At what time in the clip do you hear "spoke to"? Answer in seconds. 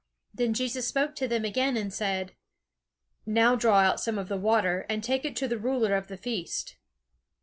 0.87-1.27